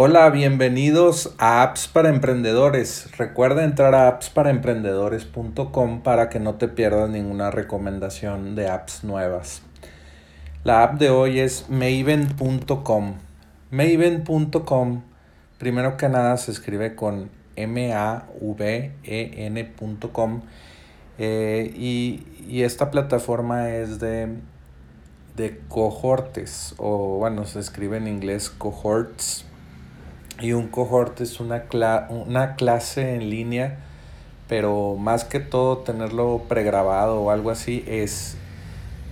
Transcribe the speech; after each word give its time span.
Hola, 0.00 0.30
bienvenidos 0.30 1.34
a 1.38 1.60
Apps 1.60 1.88
para 1.88 2.08
Emprendedores. 2.08 3.10
Recuerda 3.18 3.64
entrar 3.64 3.96
a 3.96 4.06
appsparaemprendedores.com 4.06 6.02
para 6.02 6.28
que 6.28 6.38
no 6.38 6.54
te 6.54 6.68
pierdas 6.68 7.10
ninguna 7.10 7.50
recomendación 7.50 8.54
de 8.54 8.68
apps 8.68 9.02
nuevas. 9.02 9.62
La 10.62 10.84
app 10.84 11.00
de 11.00 11.10
hoy 11.10 11.40
es 11.40 11.68
maven.com. 11.68 13.14
Maven.com, 13.72 15.02
primero 15.58 15.96
que 15.96 16.08
nada 16.08 16.36
se 16.36 16.52
escribe 16.52 16.94
con 16.94 17.28
M-A-V-E-N.com 17.56 18.12
eh, 21.18 21.72
y, 21.76 22.24
y 22.48 22.62
esta 22.62 22.92
plataforma 22.92 23.70
es 23.70 23.98
de, 23.98 24.28
de 25.34 25.60
cohortes 25.66 26.76
o 26.78 27.18
bueno, 27.18 27.46
se 27.46 27.58
escribe 27.58 27.96
en 27.96 28.06
inglés 28.06 28.48
cohorts 28.48 29.47
y 30.40 30.52
un 30.52 30.68
cohort 30.68 31.20
es 31.20 31.40
una, 31.40 31.64
una 32.08 32.54
clase 32.54 33.14
en 33.14 33.30
línea, 33.30 33.78
pero 34.48 34.96
más 34.96 35.24
que 35.24 35.40
todo 35.40 35.78
tenerlo 35.78 36.42
pregrabado 36.48 37.20
o 37.20 37.30
algo 37.30 37.50
así 37.50 37.84
es 37.86 38.36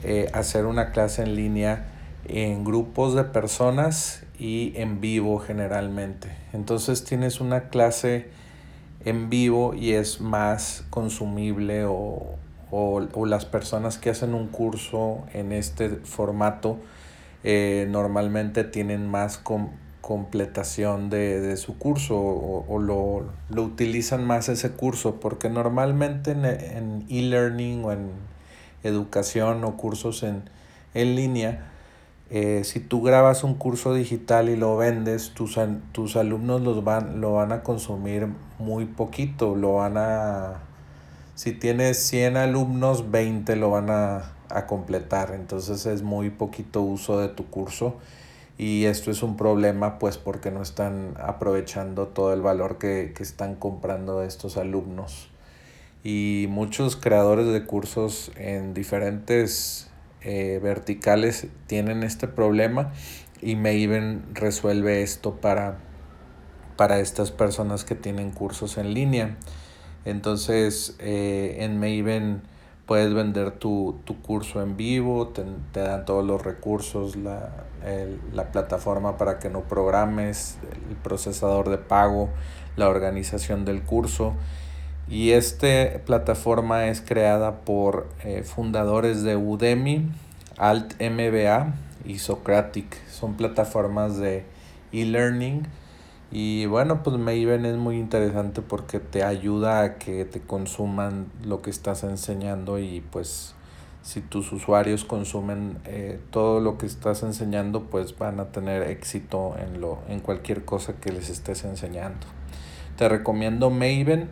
eh, 0.04 0.30
hacer 0.32 0.66
una 0.66 0.92
clase 0.92 1.22
en 1.22 1.36
línea 1.36 1.86
en 2.28 2.64
grupos 2.64 3.14
de 3.14 3.24
personas 3.24 4.22
y 4.38 4.72
en 4.76 5.00
vivo 5.00 5.38
generalmente. 5.38 6.28
Entonces 6.52 7.04
tienes 7.04 7.40
una 7.40 7.68
clase 7.68 8.28
en 9.04 9.30
vivo 9.30 9.74
y 9.74 9.92
es 9.92 10.20
más 10.20 10.84
consumible 10.90 11.84
o, 11.84 12.36
o, 12.70 13.26
las 13.26 13.44
personas 13.44 13.98
que 13.98 14.10
hacen 14.10 14.34
un 14.34 14.48
curso 14.48 15.24
en 15.32 15.52
este 15.52 15.88
formato 15.88 16.78
eh, 17.44 17.86
normalmente 17.88 18.64
tienen 18.64 19.06
más 19.08 19.38
completación 20.06 21.10
de, 21.10 21.56
su 21.56 21.78
curso 21.78 22.16
o, 22.16 22.78
lo, 22.78 23.24
utilizan 23.60 24.24
más 24.24 24.48
ese 24.48 24.70
curso 24.70 25.18
porque 25.18 25.50
normalmente 25.50 26.30
en 26.30 27.04
e-learning 27.08 27.84
o 27.84 27.90
en 27.90 28.10
educación 28.84 29.64
o 29.64 29.76
cursos 29.76 30.22
en, 30.22 30.44
línea, 30.94 31.72
eh, 32.30 32.62
si 32.62 32.78
tú 32.78 33.02
grabas 33.02 33.42
un 33.42 33.54
curso 33.54 33.94
digital 33.94 34.48
y 34.48 34.54
lo 34.54 34.76
vendes, 34.76 35.30
tus, 35.34 35.58
tus 35.90 36.14
alumnos 36.14 36.60
los 36.60 36.84
van, 36.84 37.20
lo 37.20 37.32
van 37.32 37.50
a 37.50 37.64
consumir 37.64 38.28
muy 38.60 38.84
poquito, 38.84 39.56
lo 39.56 39.74
van 39.74 39.96
a... 39.96 40.60
Si 41.34 41.50
tienes 41.50 41.98
100 42.06 42.36
alumnos, 42.36 43.10
20 43.10 43.56
lo 43.56 43.70
van 43.70 43.90
a, 43.90 44.36
a 44.50 44.66
completar, 44.68 45.32
entonces 45.34 45.84
es 45.84 46.02
muy 46.02 46.30
poquito 46.30 46.80
uso 46.80 47.18
de 47.18 47.26
tu 47.26 47.46
curso 47.46 47.96
y 48.58 48.86
esto 48.86 49.10
es 49.10 49.22
un 49.22 49.36
problema 49.36 49.98
pues 49.98 50.16
porque 50.16 50.50
no 50.50 50.62
están 50.62 51.14
aprovechando 51.18 52.08
todo 52.08 52.32
el 52.32 52.40
valor 52.40 52.78
que, 52.78 53.12
están 53.20 53.54
comprando 53.54 54.22
estos 54.22 54.56
alumnos. 54.56 55.28
Y 56.02 56.46
muchos 56.48 56.96
creadores 56.96 57.48
de 57.48 57.64
cursos 57.64 58.30
en 58.36 58.72
diferentes 58.72 59.90
eh, 60.22 60.60
verticales 60.62 61.48
tienen 61.66 62.02
este 62.02 62.28
problema 62.28 62.92
y 63.42 63.56
Maven 63.56 64.24
resuelve 64.32 65.02
esto 65.02 65.36
para, 65.40 65.78
para 66.76 67.00
estas 67.00 67.32
personas 67.32 67.84
que 67.84 67.94
tienen 67.94 68.30
cursos 68.30 68.78
en 68.78 68.94
línea. 68.94 69.36
Entonces 70.06 70.96
eh, 71.00 71.56
en 71.60 71.78
Maven 71.78 72.42
puedes 72.86 73.12
vender 73.12 73.50
tu, 73.50 74.00
curso 74.22 74.62
en 74.62 74.76
vivo, 74.76 75.28
te, 75.28 75.44
dan 75.80 76.04
todos 76.04 76.24
los 76.24 76.42
recursos, 76.42 77.16
la, 77.16 77.50
la, 78.32 78.52
plataforma 78.52 79.18
para 79.18 79.38
que 79.38 79.50
no 79.50 79.62
programes, 79.62 80.56
el 80.88 80.96
procesador 80.96 81.68
de 81.68 81.78
pago, 81.78 82.30
la 82.76 82.88
organización 82.88 83.64
del 83.64 83.82
curso. 83.82 84.34
Y 85.08 85.32
esta 85.32 86.00
plataforma 86.04 86.86
es 86.86 87.00
creada 87.00 87.60
por 87.60 88.08
eh, 88.24 88.42
fundadores 88.42 89.22
de 89.22 89.36
Udemy, 89.36 90.08
Alt 90.56 90.94
MBA 91.00 91.74
y 92.04 92.18
Socratic. 92.18 92.96
Son 93.08 93.34
plataformas 93.34 94.16
de 94.16 94.44
e-learning 94.92 95.66
y 96.30 96.66
bueno, 96.66 97.02
pues 97.02 97.16
Maven 97.16 97.64
es 97.66 97.76
muy 97.76 97.98
interesante 97.98 98.60
porque 98.60 98.98
te 98.98 99.22
ayuda 99.22 99.82
a 99.82 99.98
que 99.98 100.24
te 100.24 100.40
consuman 100.40 101.26
lo 101.44 101.62
que 101.62 101.70
estás 101.70 102.02
enseñando 102.02 102.78
y 102.78 103.00
pues 103.12 103.54
si 104.02 104.20
tus 104.20 104.52
usuarios 104.52 105.04
consumen 105.04 105.78
eh, 105.84 106.20
todo 106.30 106.60
lo 106.60 106.78
que 106.78 106.86
estás 106.86 107.22
enseñando, 107.22 107.84
pues 107.84 108.16
van 108.16 108.38
a 108.38 108.46
tener 108.46 108.82
éxito 108.82 109.56
en, 109.58 109.80
lo, 109.80 109.98
en 110.08 110.20
cualquier 110.20 110.64
cosa 110.64 110.94
que 110.94 111.10
les 111.10 111.28
estés 111.28 111.64
enseñando. 111.64 112.26
Te 112.96 113.08
recomiendo 113.08 113.70
Maven 113.70 114.28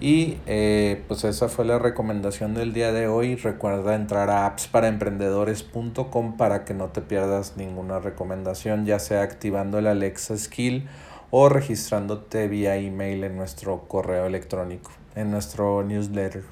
y 0.00 0.38
eh, 0.46 1.04
pues 1.06 1.24
esa 1.24 1.48
fue 1.48 1.66
la 1.66 1.78
recomendación 1.78 2.54
del 2.54 2.72
día 2.72 2.92
de 2.92 3.08
hoy. 3.08 3.36
Recuerda 3.36 3.94
entrar 3.94 4.30
a 4.30 4.46
appsparaemprendedores.com 4.46 6.38
para 6.38 6.64
que 6.64 6.72
no 6.72 6.88
te 6.88 7.02
pierdas 7.02 7.58
ninguna 7.58 7.98
recomendación, 7.98 8.86
ya 8.86 8.98
sea 8.98 9.22
activando 9.22 9.78
el 9.78 9.86
Alexa 9.86 10.36
Skill 10.38 10.88
o 11.30 11.48
registrándote 11.48 12.48
vía 12.48 12.76
email 12.76 13.24
en 13.24 13.36
nuestro 13.36 13.86
correo 13.88 14.26
electrónico, 14.26 14.90
en 15.14 15.30
nuestro 15.30 15.82
newsletter. 15.82 16.44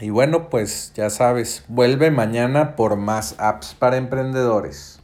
Y 0.00 0.10
bueno, 0.10 0.50
pues 0.50 0.92
ya 0.94 1.10
sabes, 1.10 1.64
vuelve 1.68 2.10
mañana 2.10 2.74
por 2.76 2.96
más 2.96 3.36
apps 3.38 3.74
para 3.78 3.96
emprendedores. 3.96 5.00